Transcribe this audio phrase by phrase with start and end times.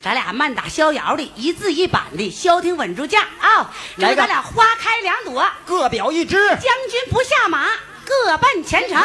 [0.00, 3.74] 咱俩慢打逍遥的，一字一板的，消停稳住架啊！
[3.96, 6.36] 就咱俩花开两朵，各表一枝。
[6.50, 7.66] 将军不下马，
[8.04, 8.96] 各奔前程。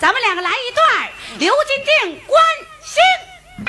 [0.00, 1.08] 咱们两个来一段
[1.38, 2.42] 《刘金定关
[2.82, 3.66] 兴》。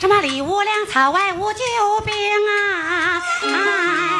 [0.00, 1.58] 什么里无粮草，外无救
[2.04, 2.14] 兵
[2.46, 4.17] 啊！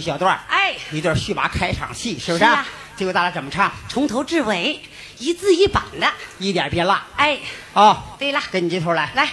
[0.00, 2.44] 一小段儿哎，一段戏马开场戏，是不是？
[2.44, 2.66] 是啊
[2.96, 3.70] 这个大家怎么唱？
[3.86, 4.80] 从头至尾
[5.18, 6.10] 一字一板的。
[6.38, 7.38] 一点别落哎，
[7.74, 8.02] 哦！
[8.18, 9.28] 对了，跟你这头来，来，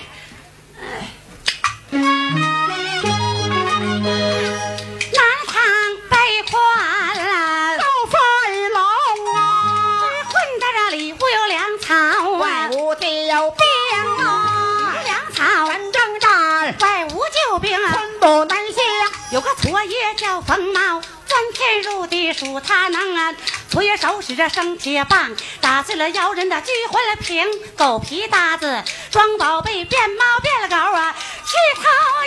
[19.78, 20.80] 我也叫冯茂，
[21.28, 23.32] 钻天入地数他能啊！
[23.70, 27.48] 错爷手使着生铁棒，打碎了妖人的聚魂瓶，
[27.78, 31.16] 狗皮搭子装宝贝，变猫变了狗啊，
[31.46, 31.84] 去头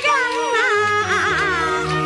[0.06, 0.12] 鹰
[1.96, 1.99] 啊！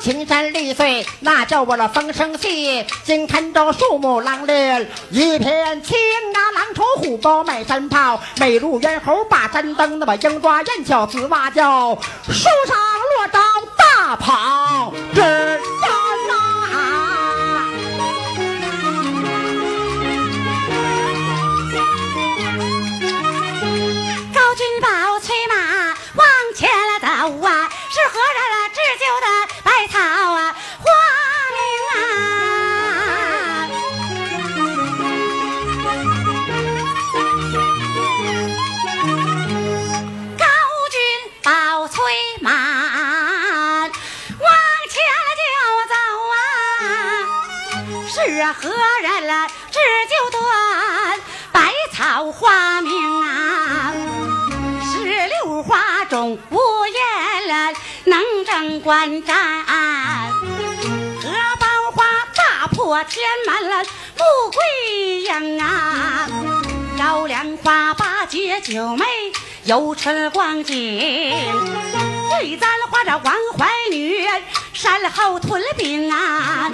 [0.00, 5.96] 青山绿水，那叫我了风声细；金看着树木狼林一片青
[6.32, 11.94] 啊，狼虫虎豹满山炮，美如猿猴把山登，那么鹰抓燕叫紫蛙叫，
[12.28, 12.78] 树上
[13.18, 13.40] 落刀
[68.58, 69.04] 九妹
[69.64, 70.74] 有春光景。
[72.30, 74.26] 对簪花这王怀女，
[74.72, 76.70] 山后屯兵啊，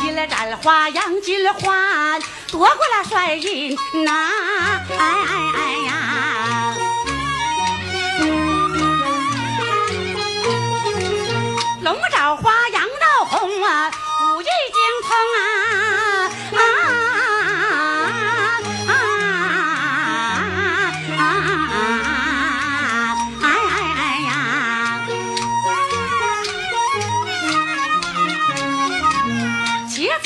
[0.00, 2.18] 金了斩花杨金花，
[2.50, 4.30] 夺过了帅印呐、
[4.90, 6.74] 哎哎哎呀！
[11.82, 13.90] 龙爪花杨道红啊，
[14.36, 15.93] 武艺精通啊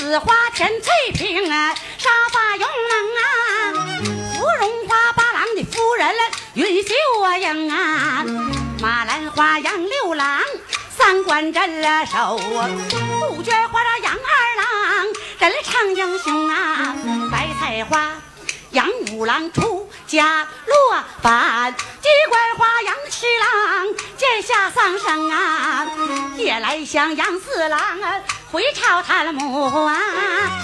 [0.08, 3.74] 紫花田翠萍啊，沙发用啊，
[4.32, 6.14] 芙蓉花八郎的夫人
[6.54, 6.94] 云秀
[7.38, 8.24] 英啊，
[8.80, 10.40] 马兰花杨六郎。
[10.96, 12.40] 三关镇了手，
[12.88, 15.06] 杜鹃花这杨二郎，
[15.40, 16.96] 人唱英雄啊，
[17.30, 18.14] 白菜花
[18.70, 25.86] 杨五郎出家落反，鸡冠花杨七郎剑下丧生啊，
[26.38, 29.94] 夜来香杨四郎啊，回朝探母啊，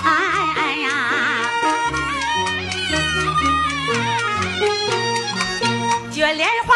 [0.04, 0.10] 哎
[0.56, 0.88] 哎呀。
[6.10, 6.73] 卷莲花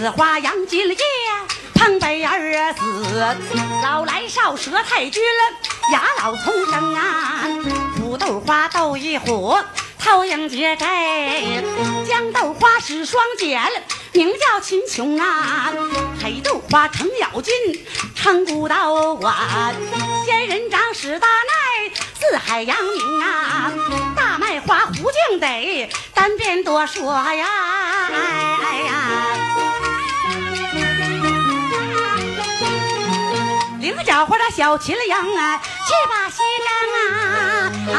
[0.00, 0.96] 紫花杨金叶，
[1.74, 3.36] 碰北儿死，
[3.84, 5.22] 老来少佘太君
[5.92, 7.44] 牙老丛生啊，
[7.98, 9.58] 土豆花斗一虎。
[9.98, 10.86] 偷鹰结寨，
[12.06, 13.60] 豇豆花使双剪，
[14.12, 15.70] 名叫秦琼啊。
[16.24, 17.52] 黑豆花程咬金，
[18.14, 19.34] 称古道馆。
[20.24, 23.70] 仙人掌史大奈，四海扬名啊。
[24.16, 27.46] 大麦花胡静得，单边多说呀，
[28.10, 29.79] 哎哎呀。
[33.90, 36.70] 菱角花的小秦羊啊，去把西凉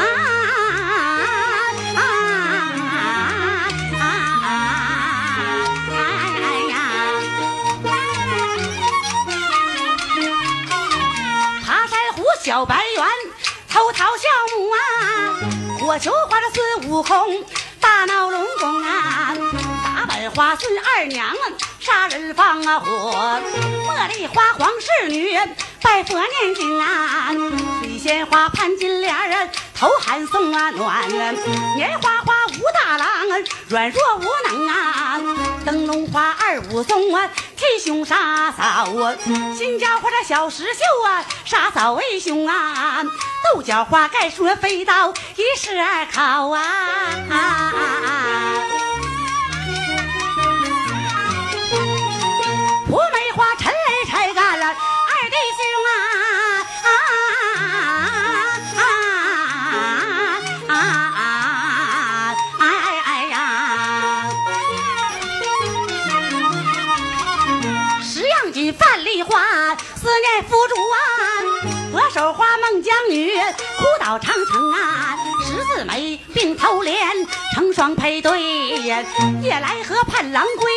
[11.62, 13.06] 爬山虎小白猿，
[13.68, 14.22] 偷桃笑
[14.56, 14.78] 母啊，
[15.78, 17.44] 火球花的孙悟空，
[17.80, 19.34] 大闹龙宫啊，
[19.84, 21.34] 打板花孙二娘啊，
[21.82, 23.40] 杀人放啊火，
[23.88, 25.36] 茉莉花黄氏女。
[25.82, 27.32] 拜佛念经啊，
[27.80, 31.34] 水仙花潘金莲儿啊，头寒送啊暖啊，
[31.76, 33.08] 棉花花武大郎
[33.68, 35.20] 软弱无能啊。
[35.66, 39.16] 灯笼花二武松啊，提胸杀嫂啊，
[39.58, 43.02] 新家花这小石秀啊，杀嫂为兄啊。
[43.52, 46.62] 豆角花盖说飞刀一试二考啊。
[47.28, 48.91] 蒲
[73.10, 75.16] 女，哭倒长城啊！
[75.44, 76.96] 十字眉并头莲，
[77.54, 78.40] 成双配对。
[78.80, 79.04] 夜
[79.60, 80.70] 来河盼郎归，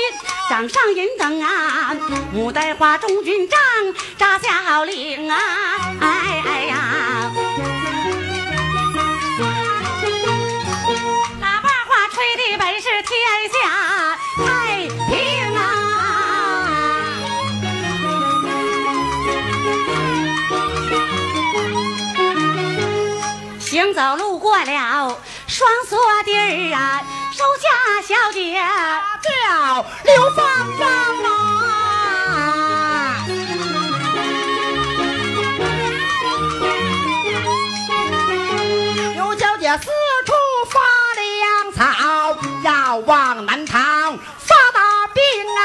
[0.49, 1.95] 掌上银灯啊！
[2.33, 3.59] 牡丹花中军帐，
[4.17, 5.37] 扎下领啊！
[6.01, 7.31] 哎哎呀！
[23.95, 27.69] 走路过了双锁地儿啊，收下
[28.05, 28.61] 小姐
[29.23, 30.45] 叫刘芳
[30.77, 30.85] 芳
[31.23, 31.31] 啊！
[39.15, 39.85] 刘小姐四
[40.25, 40.33] 处
[40.69, 40.81] 发
[41.15, 41.81] 粮草，
[42.65, 45.23] 要往南唐发大兵
[45.55, 45.59] 啊，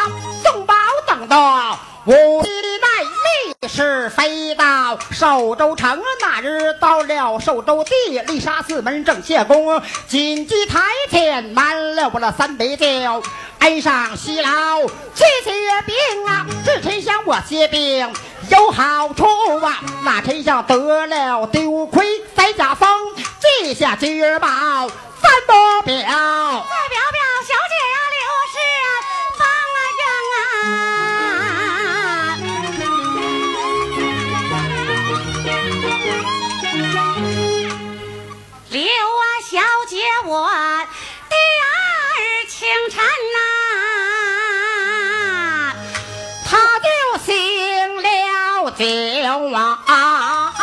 [0.44, 2.12] 送宝等到无
[2.44, 2.69] 地奈力
[3.72, 13.22] 是飞到寿州城，那日到了寿州地，丽沙寺门正谢公，紧急台前满了我的三杯酒，
[13.60, 15.52] 恩上西劳去血
[15.86, 18.12] 病啊，治丞相我歇病
[18.50, 19.24] 有好处
[19.64, 22.88] 啊，那丞相得了丢盔在家风，
[23.62, 25.86] 记下军报三不。
[25.86, 26.66] 表。
[48.80, 48.86] 酒
[49.52, 50.54] 啊，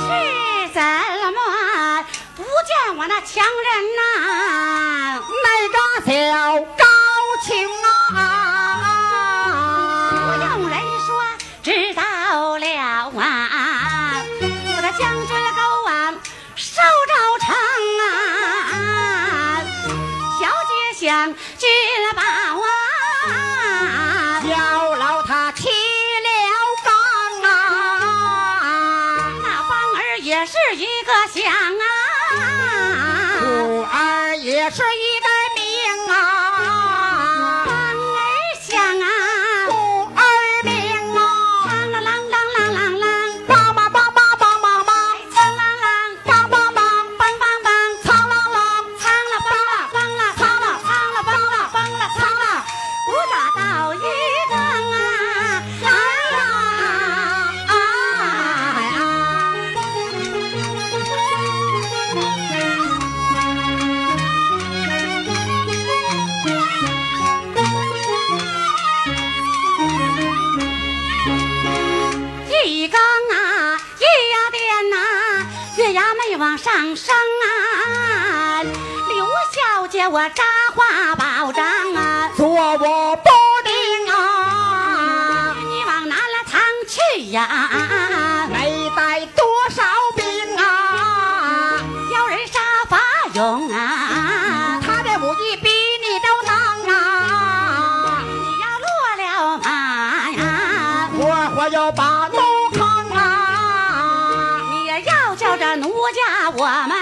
[0.00, 0.08] 是
[0.72, 0.80] 怎
[1.34, 1.38] 么
[2.34, 4.00] 不见我那强人呐、
[80.10, 80.42] 我扎
[80.74, 82.76] 花宝帐啊，做我
[83.16, 83.28] 不
[83.62, 88.48] 定啊，你往哪了藏去呀？
[88.50, 89.84] 没带多少
[90.16, 91.78] 兵啊，
[92.14, 92.98] 要人杀法
[93.34, 94.80] 勇啊！
[94.80, 96.54] 他的武艺比你都能
[96.94, 98.88] 啊，你要落
[99.18, 101.20] 了马呀，活
[101.54, 102.38] 活要把奴
[102.72, 102.80] 坑
[103.14, 106.96] 啊，你也要叫这奴家我们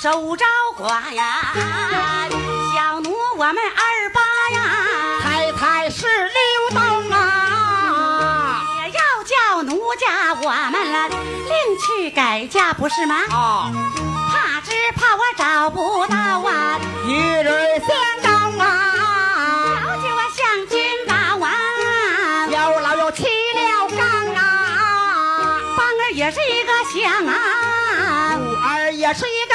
[0.00, 0.46] 守招
[0.78, 1.37] 寡呀，
[12.18, 13.14] 改嫁不是吗？
[13.30, 13.70] 啊，
[14.32, 16.80] 怕只怕我找不到啊！
[17.06, 17.48] 一日
[17.78, 17.94] 相
[18.24, 18.66] 中啊，
[19.84, 21.14] 小姐我向君报
[21.46, 21.48] 啊，
[22.50, 29.54] 有老有起了刚啊，芳儿也是一个响啊，鼓儿也是一个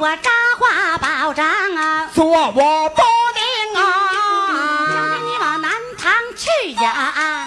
[0.00, 2.08] 我扎花保障啊！
[2.14, 3.02] 做我不
[3.34, 5.18] 灵啊！
[5.26, 7.46] 你往南唐去呀，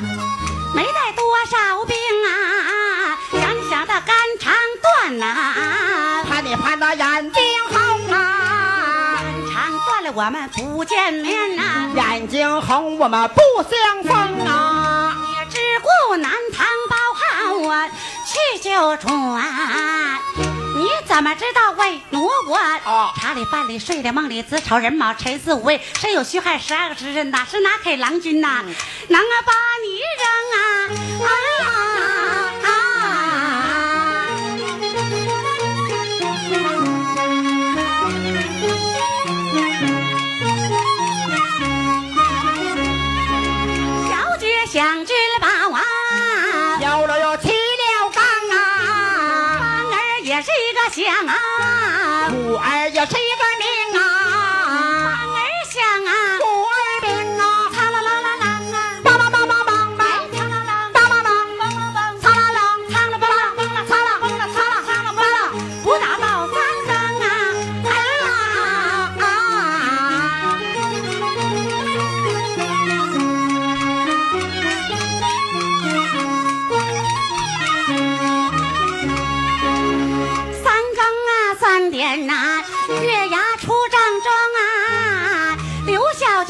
[0.75, 1.95] 没带多少兵
[2.27, 4.53] 啊，想想的肝肠
[4.83, 9.15] 断呐，盼你盼的眼睛红啊！
[9.15, 15.15] 肝肠断了我们不见面呐，眼睛红我们不相逢啊！
[15.21, 17.87] 你只顾南唐包好啊，
[18.27, 20.50] 去就转。
[20.81, 22.57] 你怎么知道为奴我？
[22.85, 28.63] 哦茶里饭里睡里梦里子丑人卯辰巳午未申酉戌亥十二个时辰，哪是拿开郎君呐？
[29.09, 30.25] 能啊把你扔
[30.57, 30.59] 啊！
[31.23, 31.29] 啊
[32.63, 32.69] 啊！
[44.09, 46.00] 小姐想知宝啊，有
[50.93, 53.40] 想啊，虎儿也是一个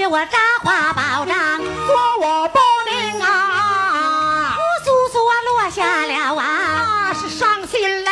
[0.02, 1.38] 刘小姐我扎花保障，
[1.86, 2.58] 说我不
[2.90, 4.58] 灵啊！
[4.58, 6.44] 呼簌簌啊落下了啊，
[7.06, 8.11] 那是伤心泪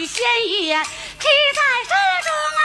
[0.00, 0.72] 的仙语
[1.18, 1.92] 记在身
[2.24, 2.62] 中啊。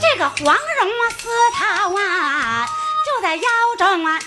[0.00, 0.80] 这个黄绒
[1.18, 1.60] 丝绦
[2.00, 2.66] 啊，
[3.04, 3.42] 就在腰
[3.76, 4.18] 中啊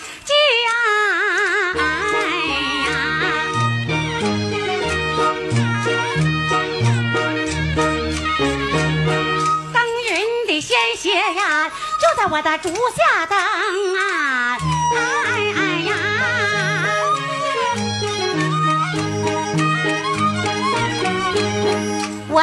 [12.31, 13.35] 我的竹下灯
[13.97, 14.55] 啊！
[14.95, 14.99] 哎
[15.57, 15.91] 哎呀！
[22.29, 22.39] 我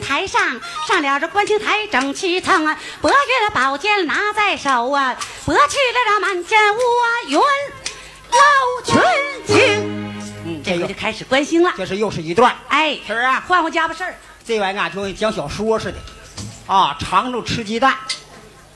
[0.00, 6.78] 台上，上了这观星台整齐层啊，伯爵的宝剑拿在手啊，博去了这满天乌
[7.28, 7.38] 云
[8.30, 9.00] 捞群
[9.46, 10.02] 情。
[10.44, 11.72] 嗯，这回就开始观星了。
[11.76, 13.44] 这是又是一段，哎，是啊。
[13.46, 14.14] 换换家伙事儿。
[14.44, 15.98] 这玩意儿啊，就跟讲小说似的，
[16.66, 17.96] 啊，长着吃鸡蛋，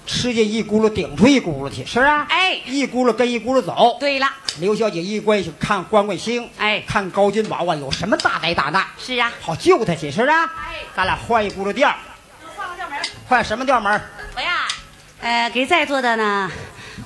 [0.06, 2.26] 吃进一轱辘顶出一轱辘去，是啊。
[2.30, 3.96] 哎一轱辘跟一轱辘走。
[3.98, 4.28] 对了，
[4.60, 10.44] 刘小姐一关系看关关星，哎看高金宝啊，有什么大灾大难，是啊，好救他去，是啊。
[10.44, 11.96] 哎咱俩换一轱辘调儿，
[12.56, 12.98] 换个调门。
[13.28, 14.00] 换什么调门？
[14.36, 14.68] 我呀，
[15.20, 16.50] 呃，给在座的呢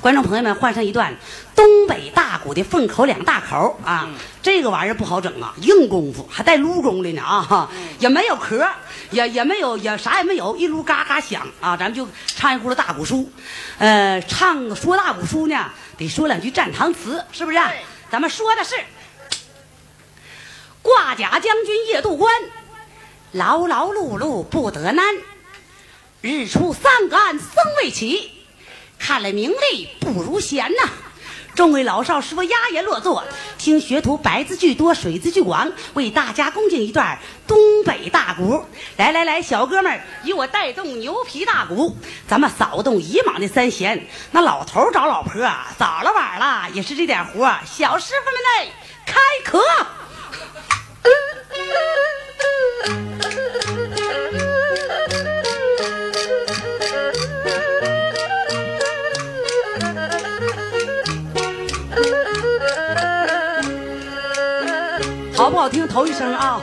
[0.00, 1.14] 观众朋友们换上一段
[1.54, 4.08] 东北大鼓的凤口两大口啊，
[4.42, 8.66] 这个玩意儿不好整啊，硬功夫还带撸功的呢啊，哈也没有壳，
[9.10, 13.30] 也也没有也啥也没有，一撸嘎嘎响啊，咱们就唱一轱辘大鼓书，
[13.76, 17.70] 呃，唱说大鼓书呢，得说两句战堂词，是不是、啊？
[18.10, 18.74] 咱们说的是
[20.80, 22.32] 挂甲将军夜渡关，
[23.32, 25.04] 劳劳碌碌不得难。
[26.22, 27.48] 日出三竿僧
[27.82, 28.30] 未起，
[29.00, 30.88] 看来名利不如闲呐。
[31.56, 33.24] 众位老少师傅压言落座，
[33.58, 38.64] 听学徒白字句多，水字句广，为大家恭敬一段东北大鼓。
[38.96, 41.96] 来来来，小哥们儿，与我带动牛皮大鼓，
[42.28, 44.06] 咱们扫动以往的三弦。
[44.30, 45.32] 那老头找老婆，
[45.76, 47.52] 早了晚了也是这点活。
[47.66, 48.72] 小师傅们嘞，
[49.04, 49.60] 开壳。
[65.40, 65.88] 好不好听？
[65.88, 66.60] 头一声啊！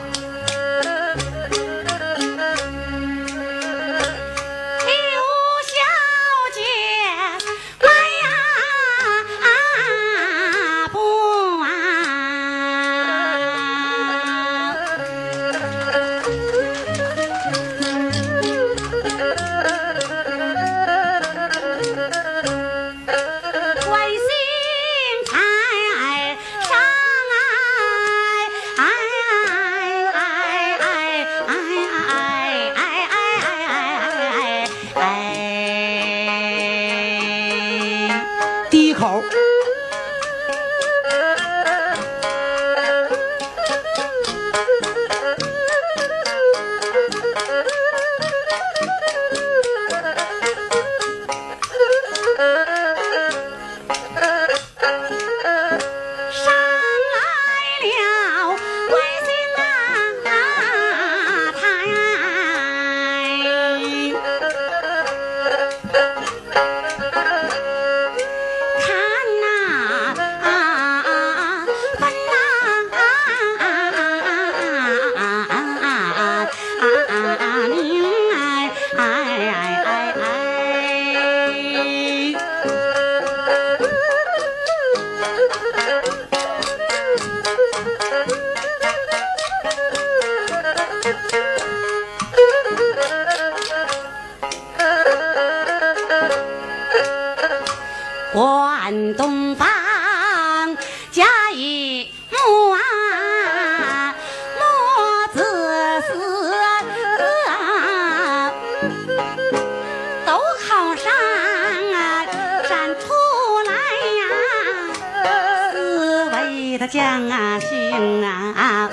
[116.78, 118.88] 他讲啊，姓啊，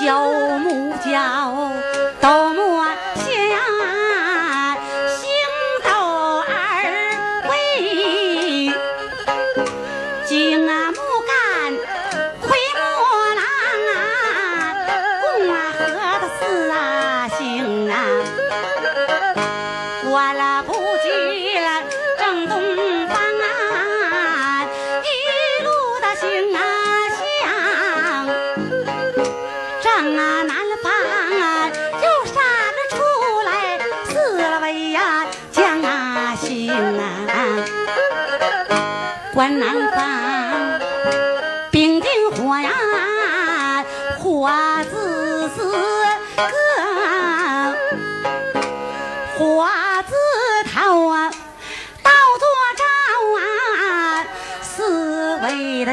[0.00, 1.97] 叫母叫。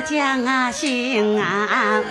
[0.06, 2.04] 将啊行啊，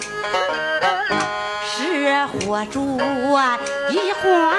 [1.65, 2.99] 是火烛
[3.33, 3.59] 啊，
[3.91, 4.51] 一晃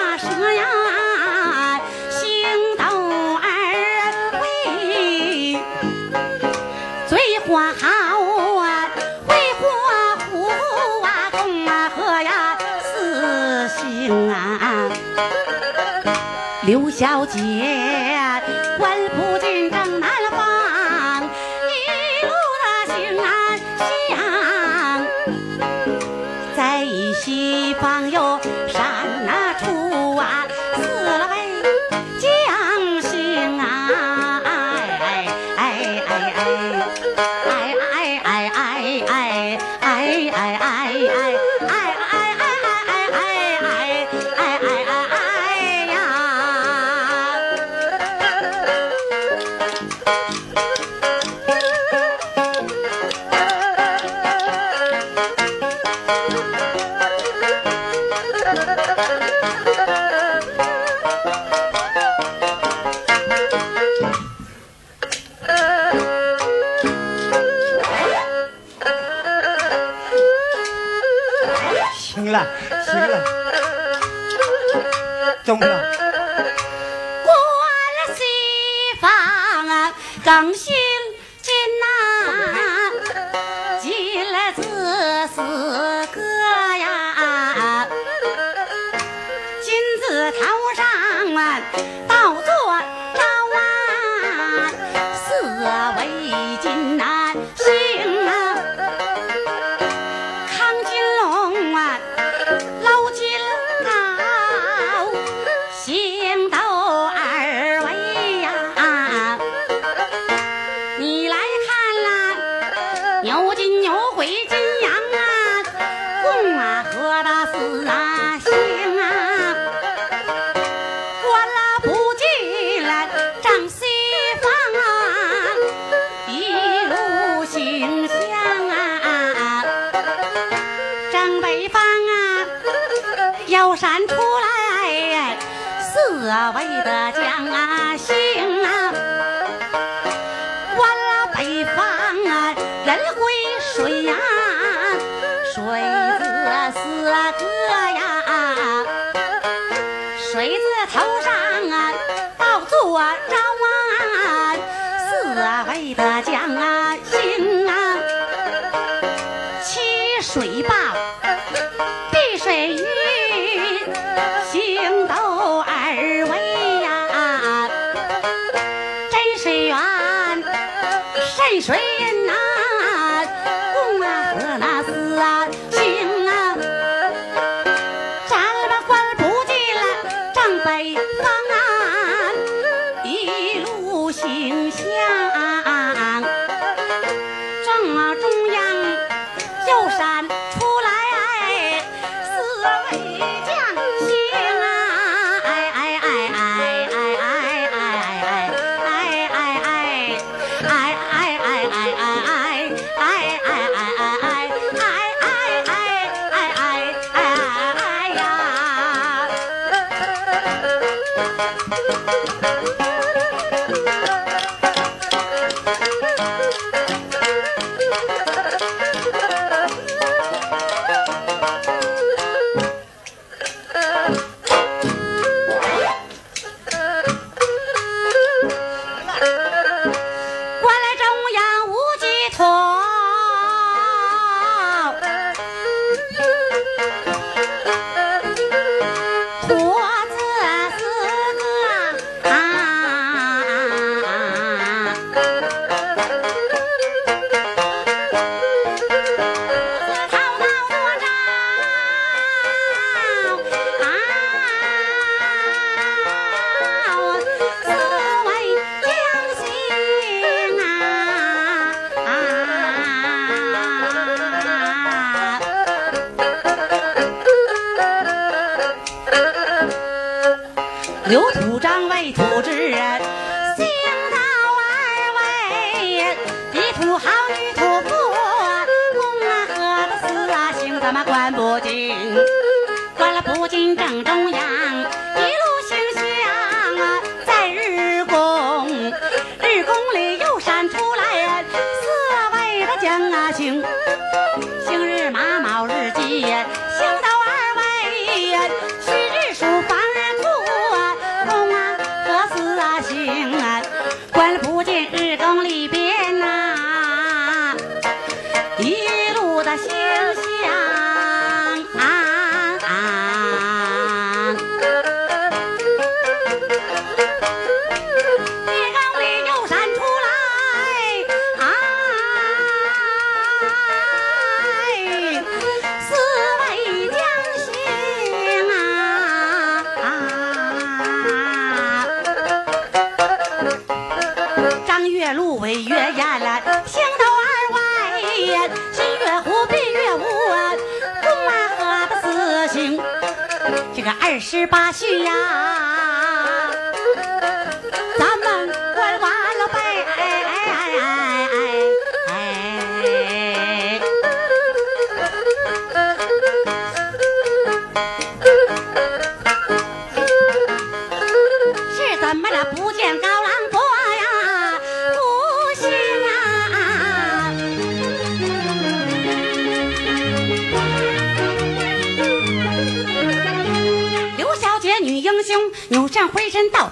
[171.62, 172.25] 谁人？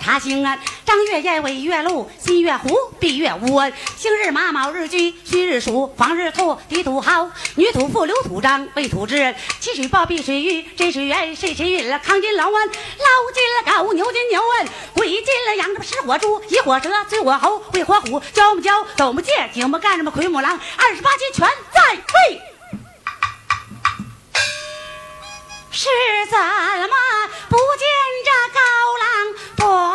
[0.03, 0.59] 他乡啊！
[0.85, 3.71] 张月燕为月露，新月湖碧月无啊！
[3.95, 11.97] 星日马卯日戌戌日鼠，黄日兔地土豪，女土妇刘土章为土之人，七水豹碧水玉，真水源谁谁运了？
[11.99, 12.73] 康金老弯，捞
[13.33, 22.41] 金了高，牛金牛问，跪金了养着石火猪，以火蛇，醉火猴，喂火虎，教么教，斗么借，井么干什么奎母狼，二十八斤全在位。
[25.75, 25.89] 是
[26.29, 26.95] 怎么
[27.49, 27.87] 不见
[28.25, 28.59] 这高
[29.01, 29.92] 郎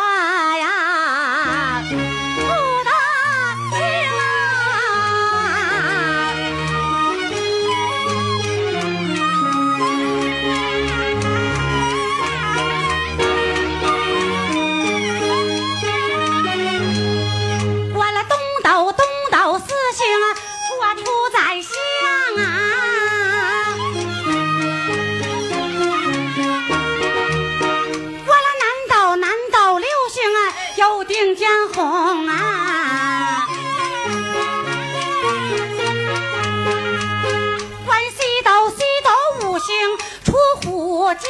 [41.13, 41.23] 将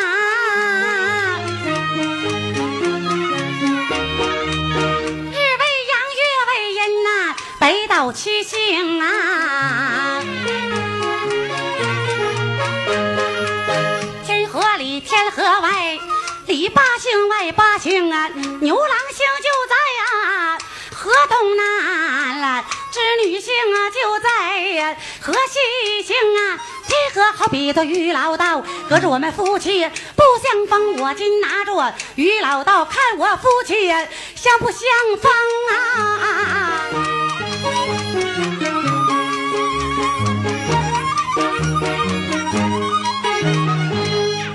[0.00, 0.02] 啊。
[5.30, 7.06] 日为阳，月为阴呐、
[7.60, 10.22] 北斗七星啊。
[14.26, 15.98] 天河里，天河外，
[16.46, 18.28] 里八星外八星啊，
[18.60, 20.58] 牛郎星就在啊、
[20.94, 26.58] 河东南了，织女星啊就在呀、河西星啊。
[26.92, 33.88] 这河好比这于老道，隔着我们夫妻不相逢，我今拿着于老道看我夫妻
[34.34, 34.82] 相不相
[35.18, 35.32] 逢
[35.70, 36.90] 啊？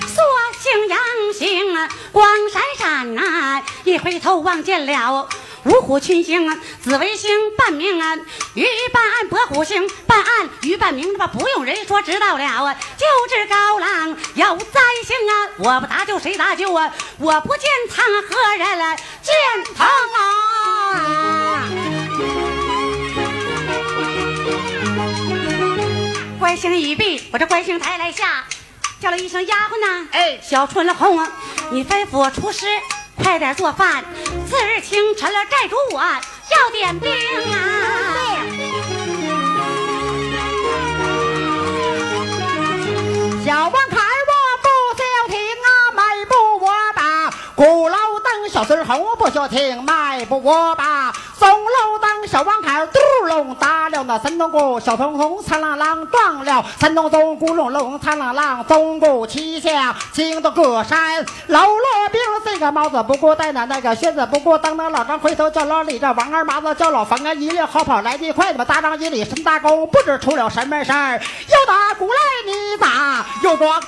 [0.06, 0.23] 所
[0.62, 1.00] 幸阳
[1.34, 5.28] 行啊，光闪闪呐、一回头望见了
[5.68, 8.15] 五虎群星啊，紫微星半命啊，
[8.53, 16.93] 鱼半暗，伯虎星半暗，鱼半明的吧，不用人说知道了啊，就知高郎有灾星啊，我不搭救谁搭救啊？
[17.20, 21.65] 我不见苍何人来，见堂啊！
[26.39, 28.45] 关星已毕，我这关星台来下，
[29.01, 31.30] 叫了一声丫鬟呐，哎小春红啊，
[31.72, 32.65] 你吩咐我厨师
[33.18, 34.03] 快点做饭。
[34.47, 37.11] 次日清晨了，寨主我要点兵
[37.51, 37.55] 啊！
[43.45, 44.32] 小王坎我
[47.58, 61.26] 鼓楼灯，小孙猴不消停，迈步我把松楼灯，小王坎儿嘟隆打了那三洞鼓，小铜红苍啷啷撞了三洞钟，咕隆隆苍啷啷，钟鼓齐响，惊动各山。
[61.47, 73.82] 喽啰兵，这个帽子不顾戴呢，那个靴子不顾当，那老张回头叫老李，这王二麻子叫老冯啊，一溜好跑来得快，他妈大张一里神大功，不知出了什么事儿，又打鼓来你打又撞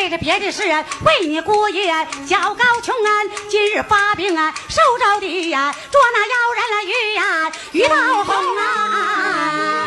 [0.00, 1.92] 为着别的事啊，为你姑爷
[2.26, 3.10] 小高琼啊，
[3.50, 9.86] 今日发病啊，受着的呀，捉那妖人了鱼呀，鱼到红啊！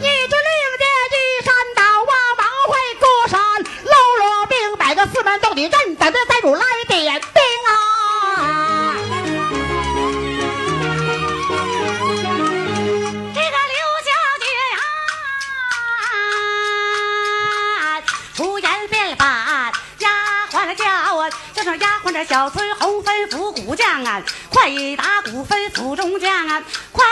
[0.00, 3.38] 一支令箭一山倒啊，王会过山，
[3.84, 7.20] 喽啰兵摆个四门洞里阵，等着寨主来点
[22.14, 26.62] 这小崔红飞府虎将啊，快打鼓飞府中将啊，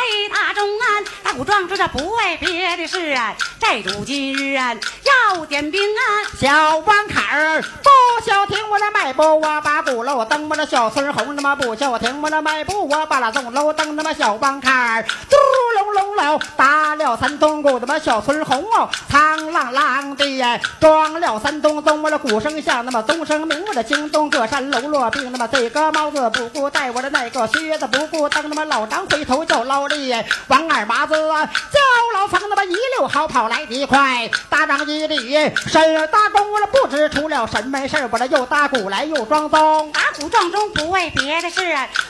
[0.02, 0.84] 快打钟啊，
[1.22, 4.74] 打鼓撞钟这不为别的事啊，寨主今日啊
[5.04, 6.02] 要点兵啊，
[6.40, 15.36] 小王坎儿不消停我那迈步我把鼓楼登，我那小孙红那么不消停，我那迈步我把那钟楼登，那么小帮坎儿嘟
[15.78, 30.14] 隆隆隆，打了三通鼓，他妈小孙红哦，苍啷啷的撞了三咚咚，我的鼓声响，那么钟声鸣，我的惊动各山楼落病，那么这个帽子不顾戴，我的那个靴子不顾蹬，那么老张回头就捞力，
[30.48, 31.80] 王二麻子叫
[32.14, 39.92] 老方，那么一溜好跑来的快，大张一里身大功，了不知出了什么事儿，我这又打鼓来又装钟。
[39.92, 41.60] 打鼓撞钟不为别的事，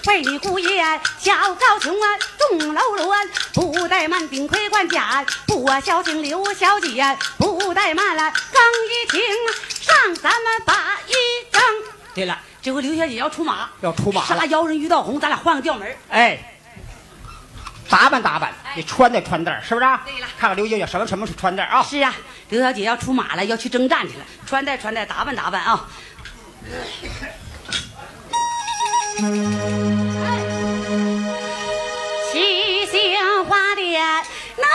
[0.07, 0.83] 为你姑爷
[1.19, 2.07] 小高琼啊，
[2.39, 3.15] 中楼罗
[3.53, 9.21] 不怠慢顶盔冠甲，不我孝敬刘小姐，不怠慢了刚一听
[9.81, 11.13] 上咱们把一
[11.51, 11.61] 整。
[12.15, 16.52] 对了，这回刘小姐要出马，要出马了杀妖人于道红，咱俩换个调门哎，
[17.93, 20.01] 打扮打扮，你穿戴穿戴是不是啊？
[20.07, 20.27] 对了。
[20.39, 21.83] 看看刘小姐什么什么是穿戴啊？
[21.83, 22.15] 是啊，
[22.49, 25.87] 刘小姐要出马了，要去征战去了，穿戴穿戴，打扮打扮啊。
[32.33, 34.03] 七星花店
[34.57, 34.71] 那呀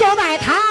[0.00, 0.04] 子
[0.50, 0.67] 啊，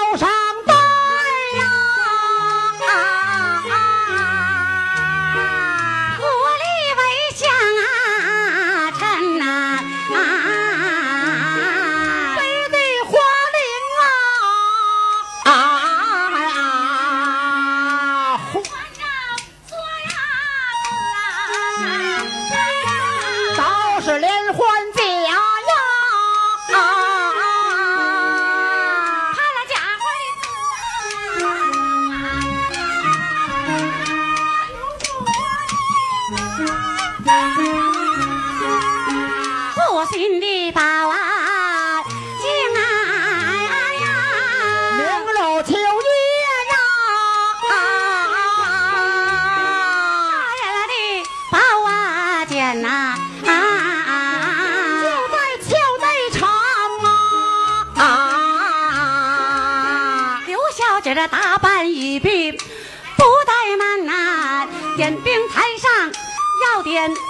[66.98, 67.22] 点兵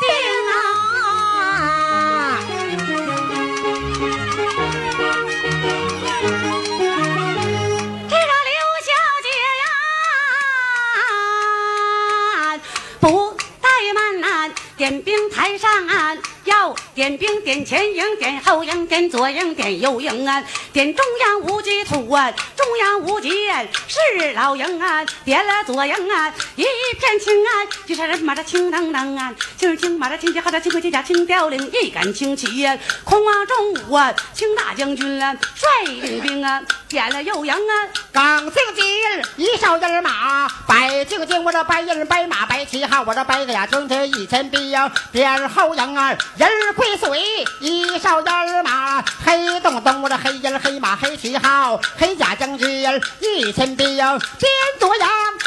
[0.51, 2.41] 啊！
[8.09, 8.57] 这个刘
[8.87, 8.89] 小
[9.23, 9.29] 姐
[12.47, 12.57] 呀，
[12.99, 13.05] 不
[13.61, 14.27] 怠慢啊、
[14.79, 16.16] 点兵台上啊，
[16.49, 20.42] 要点兵点前营、点后营、点左营、点右营啊，
[20.72, 26.64] 点中央无极土啊，中央无极是老营啊，点了左营啊，一
[26.99, 27.51] 片青啊，
[27.86, 37.72] 就是人马这青腾腾啊，青青马这青旗号着青盔金甲青雕翎，一杆青旗呀，空啊中午啊，青大将军啊，率领兵啊，点了右营啊。
[38.12, 44.59] 刚进今日一哨人马，白净净我这白人白马白旗号，我这白个呀军这一前兵
[45.12, 47.20] 点后营啊，人归随
[47.59, 54.18] 一哨人马，黑洞洞我这黑人黑马黑旗号，黑甲将军人一千兵点
[54.78, 55.03] 左营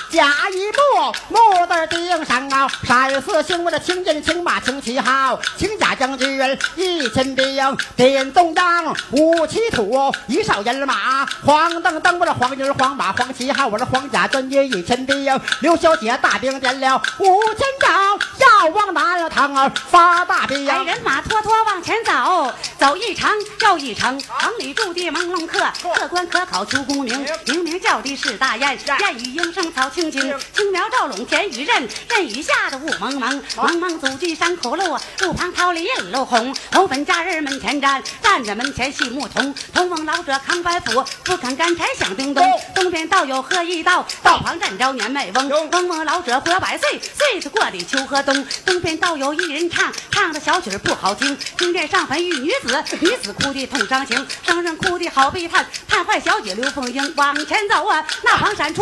[0.10, 23.30] 甲一木木字钉上啊，闪四星我这青人青马青旗号，青甲将军人一千兵点东当五七土一哨人马，黄澄澄我这黄人黄马黄旗号，我这黄甲专军一千兵，刘小姐大兵点了五千丈，要往哪趟啊发大兵哎，人马拖拖往前走，走一程
[23.62, 24.20] 又一程。
[24.40, 25.60] 城里住的朦胧客，
[25.94, 30.22] 客官可考出功名，明明叫的是大雁，雁语莺声草青青，
[30.54, 58.82] 青苗照拢田雨任，任雨下的雾蒙蒙，蒙蒙走进山口路，路旁桃李映露红，红粉佳人门前站，站着门前戏牧童，童翁老者扛板斧，不肯干柴响叮咚，东边道友喝一道，道旁站着年迈翁，翁翁老者活百岁，岁子过的秋和冬，东边道友一人唱，唱着小曲不好听，听见上坟遇女子，女子哭的痛伤情，声声哭的好悲叹，叹坏小姐刘凤英，往前走啊，那旁闪出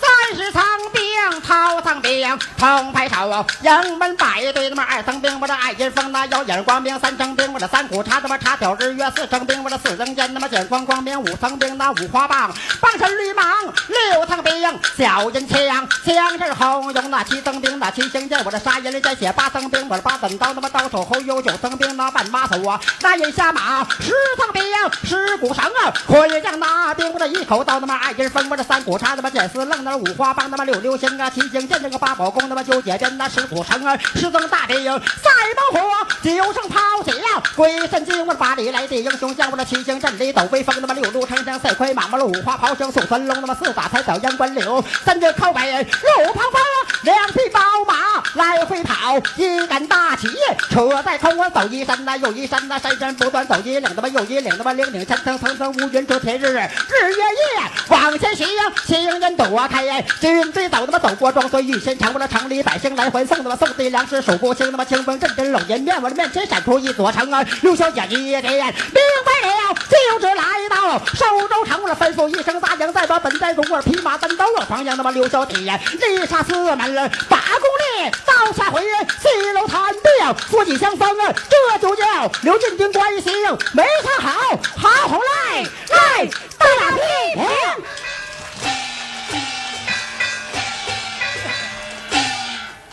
[0.00, 0.62] 三十层
[0.92, 1.02] 兵，
[1.40, 13.46] 头层兵，铜牌手，营门摆对他妈二层兵，我这爱金风那有眼光兵，三层兵，我这三股叉他妈叉挑日月，四层兵，我这四层剑他妈见光光兵，五层兵那五花棒，棒身绿芒，
[13.88, 14.52] 六层兵，
[14.96, 24.62] 小人枪，枪是红用那七层兵，那七星剑，我这杀人剑血八层兵，我这八等刀他妈刀手后有九层兵，那半马头啊，那人下马，十层兵，
[25.04, 35.30] 十股绳啊，盔将那兵，我这一口刀他妈爱金风，我这三股叉他妈剑丝愣那五花棒他妈六六星啊，七星剑这个八宝宫，那么九节鞭那十股绳啊，十宗大兵赛
[35.72, 35.88] 猛虎，
[36.22, 37.14] 九声炮响，
[37.56, 46.60] 鬼神惊我八里来的英雄将我那七星阵里抖威风，那么六路长江赛快马马五花炮声送三龙，那么四大才子阳关柳，三脚靠北路旁风，
[47.02, 50.28] 两匹宝马来回跑，一杆大旗
[50.70, 58.46] 扯空，我走一山呐又一山呐，山山不断走一岭，那么又一岭，那么岭岭层层层层乌云遮天日，日月夜往前行，
[58.86, 83.32] 行人躲开，军队走他妈走过庄孙玉仙城，我那城里百姓来还送，他妈送的粮食数不清，那么清风阵阵冷人面，我的面前闪出一座城啊，刘小姐一眼明白了，就是来到寿州城，我这吩咐一声，大将在把本寨主，我匹马单刀啊，狂将他妈刘小姐立下四门了，八公里到下回西楼谈定，夫妻相这就叫刘金定关心
[83.72, 87.00] 没唱好，好好来来打屁
[87.34, 87.40] 股。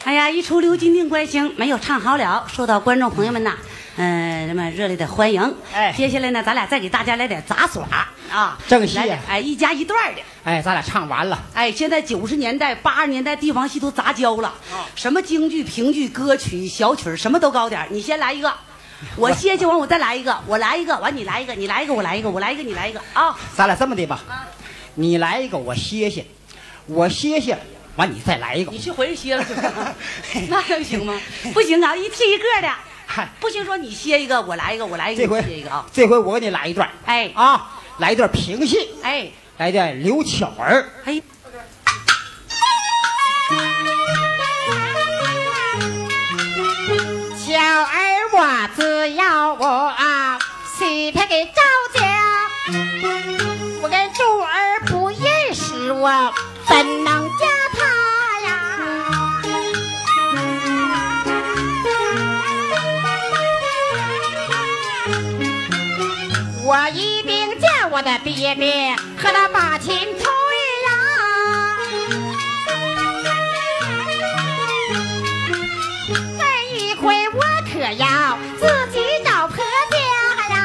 [0.06, 3.58] 哎呀，一出刘金定关星，没有唱好了，受到观众朋友们呐，
[3.98, 5.56] 嗯、那么热烈的欢迎。
[5.74, 5.94] 哎。
[5.96, 7.86] 接下来呢，咱俩再给大家来点杂耍
[8.32, 10.22] 啊，正戏哎，一家一段的。
[10.44, 14.54] 哎，咱俩唱完了，哎，现在九十年代、八十年代地方戏都杂交了，
[14.96, 17.88] 什么京剧、评剧、歌曲、小曲儿什么都高点儿。
[17.90, 18.54] 你先来一个，
[19.18, 23.02] 我歇歇完我再来一个，我来一个，完你来一个，你来一个，我来一个，我来一个，你来一个。
[23.14, 23.36] 啊！
[23.56, 24.20] 咱俩这么的吧，
[24.96, 26.26] 你来一个，我歇歇，
[26.86, 27.58] 我歇歇，
[27.96, 28.72] 完你再来一个。
[28.72, 28.78] 你。
[28.78, 29.54] 去回去歇了去，
[30.50, 31.20] 那能行吗？
[31.54, 32.72] 不行啊，一替一个的，
[33.10, 35.86] 嗨，不行，说你歇一个，我来一个，我来一个，这回你歇一个啊！
[35.94, 36.88] 这回我给你来一段。
[37.06, 37.32] 哎。
[37.34, 39.32] 啊，来一段评戏，哎。
[39.58, 40.86] 来段刘巧儿。
[41.06, 41.22] 哎，
[47.38, 47.96] 小儿
[48.34, 50.38] 我只要我啊，
[50.78, 52.06] 西天给赵家，
[53.82, 56.34] 我跟柱儿不认识我，
[56.68, 57.28] 怎能
[66.68, 70.26] 我一定叫我的爹爹和他把亲推
[70.84, 70.90] 呀。
[76.38, 76.44] 这
[76.76, 77.42] 一回我
[77.72, 79.98] 可要自己找婆家
[80.54, 80.58] 呀！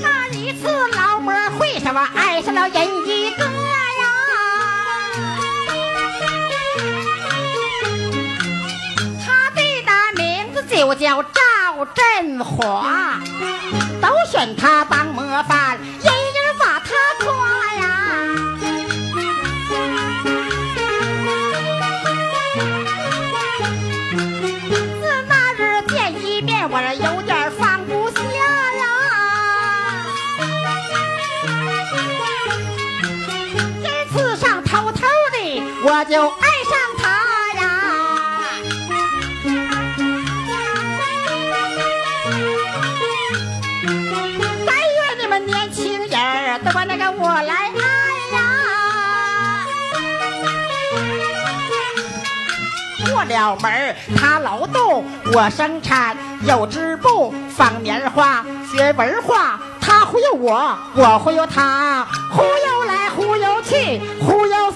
[0.00, 2.72] 那一次劳模会上，我爱上了人
[3.04, 3.13] 家
[10.84, 13.18] 就叫赵振华，
[14.02, 16.12] 都选他当模范，人人
[16.58, 16.90] 把他
[17.24, 17.82] 夸呀。
[25.00, 28.20] 自那日见一面，我这有点放不下
[28.76, 28.84] 呀。
[33.82, 35.00] 这次上偷偷
[35.32, 36.46] 的，我就爱
[53.34, 56.16] 了门他劳动，我生产，
[56.46, 59.60] 有织布，纺棉花，学文化。
[59.80, 64.70] 他忽悠我，我忽悠他，忽悠来忽悠去，忽悠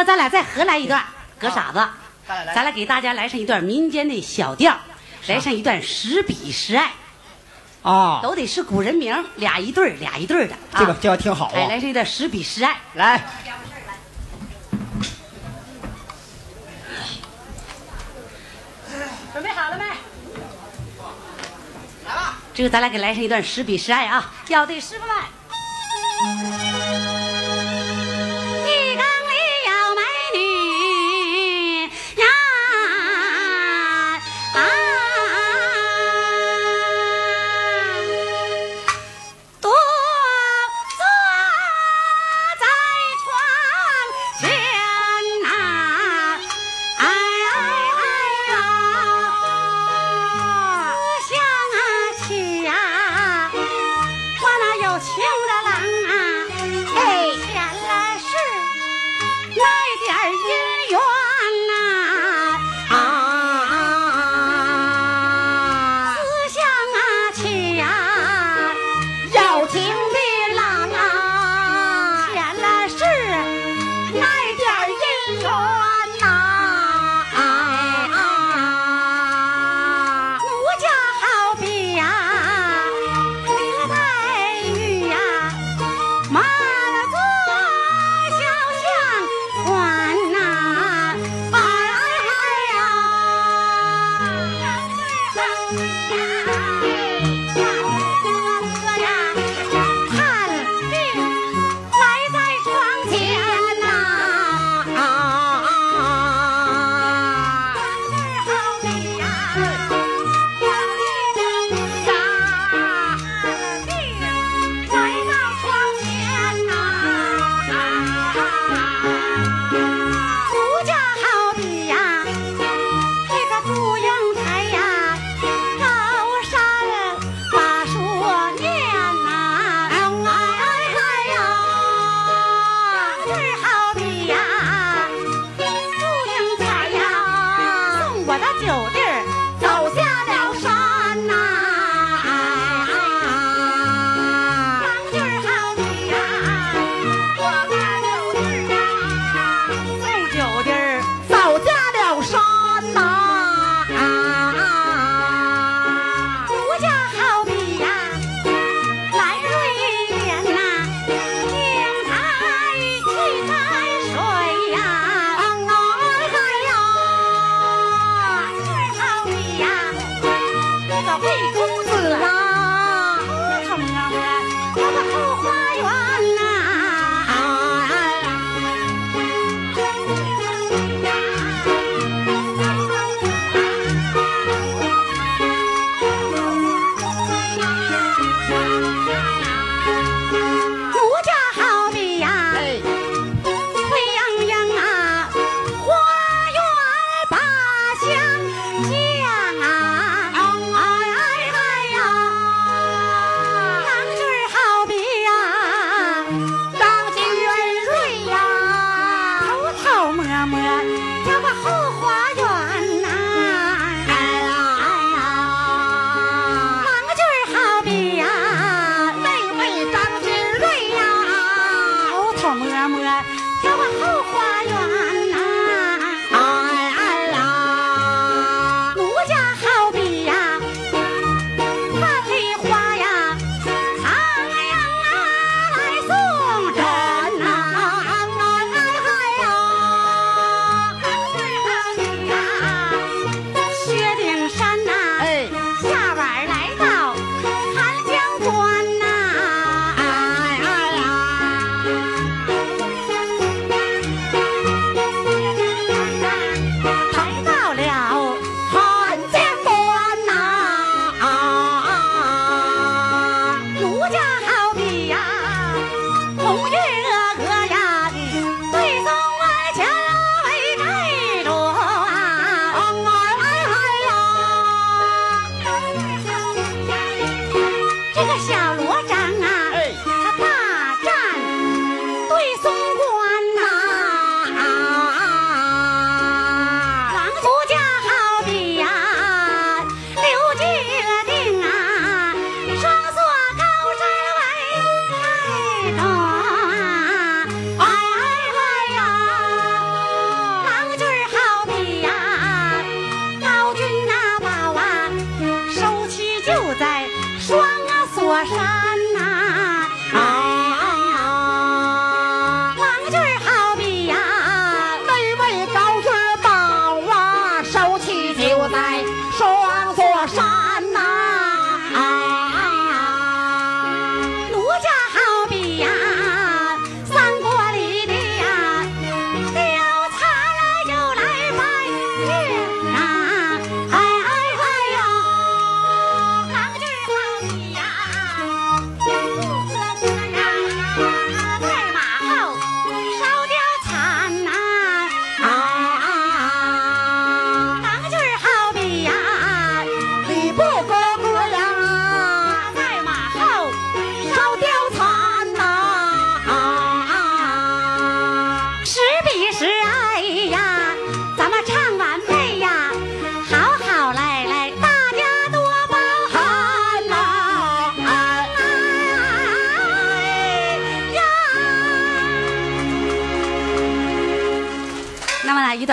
[0.00, 1.04] 这会儿咱俩再合来一段，
[1.38, 1.86] 搁傻子，
[2.26, 4.74] 咱俩来给大家来上一段民间的小调，
[5.26, 6.92] 来上一段十比十爱，
[7.82, 10.54] 啊，都得是古人名，俩一对儿俩一对儿的。
[10.54, 11.68] 啊这个这个挺好哎，啊。
[11.68, 12.78] 来上一段十比十爱。
[12.94, 13.22] 来，
[19.34, 19.84] 准备好了没？
[22.06, 24.32] 来吧这个咱俩给来上一段十比十爱啊！
[24.48, 25.14] 要对师傅们。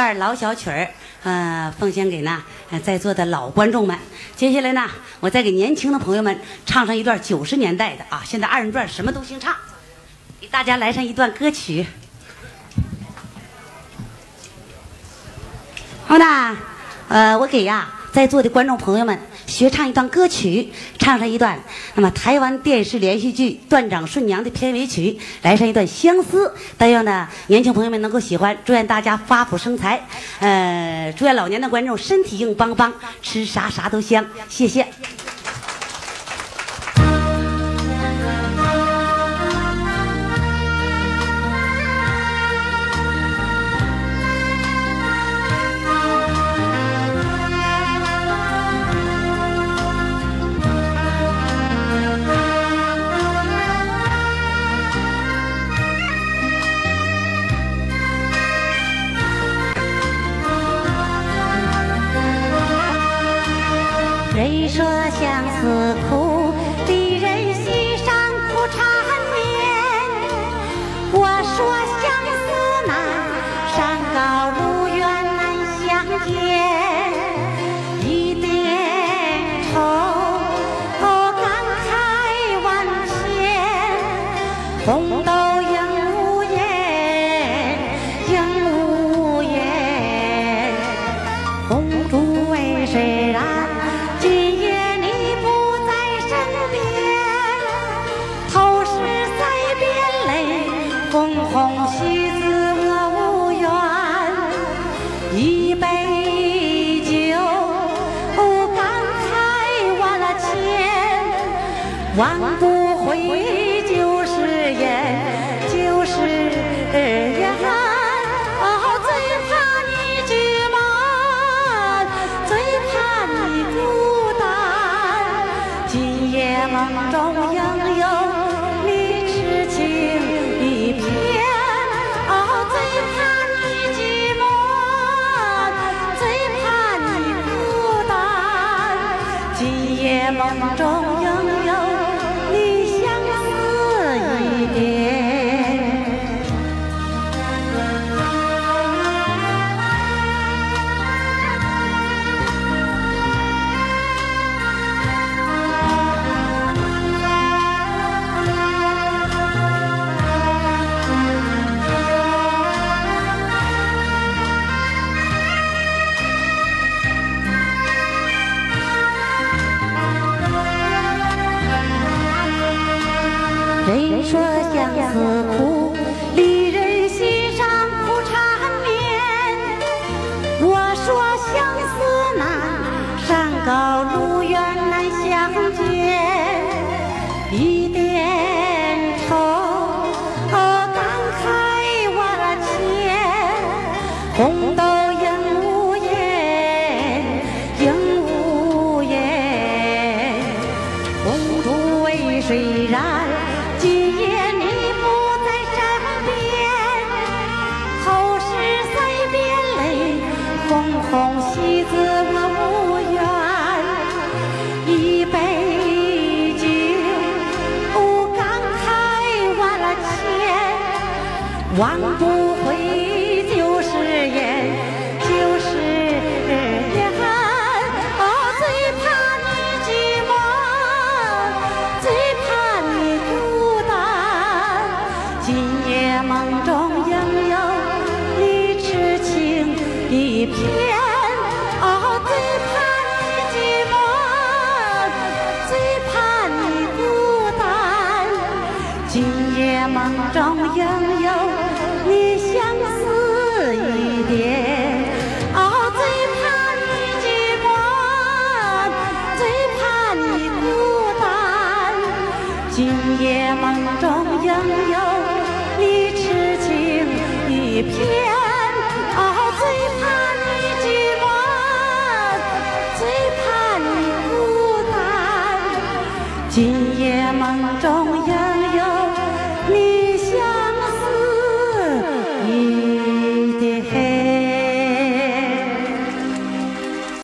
[0.08, 0.88] 段老小曲儿，
[1.24, 2.42] 呃，奉献给呢
[2.82, 3.98] 在座的老观众们。
[4.38, 4.90] 接下来呢，
[5.20, 9.54] 我再给年轻的朋友们唱上一段九十年代的啊，现在二人转什么都兴唱，
[10.40, 11.86] 给大家来上一段歌曲。
[16.06, 16.56] 好那，
[17.10, 20.70] 呃，我给呀在座的观众朋友们学唱一段歌曲，
[21.00, 21.58] 唱上一段
[21.96, 26.48] 那么台湾电视连续剧《断掌顺娘》的片尾曲，来上一段《相思》。
[26.78, 30.06] 但愿呢年轻朋友们能够喜欢，祝愿大家发福生财，
[30.40, 34.26] 呃，祝愿老年的观众身体硬邦邦，吃啥啥都香。
[34.50, 34.86] 谢谢。